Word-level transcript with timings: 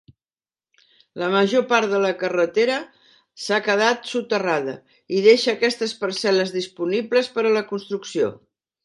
La 1.23 1.27
major 1.33 1.65
part 1.73 1.91
de 1.91 1.99
la 2.05 2.13
carretera 2.23 2.77
s'ha 3.43 3.59
quedat 3.69 4.09
soterrada, 4.13 4.75
i 5.19 5.21
deixa 5.27 5.53
aquestes 5.57 5.95
parcel·les 6.01 6.55
disponibles 6.61 7.31
per 7.37 7.45
a 7.51 7.57
la 7.61 7.65
construcció. 7.75 8.33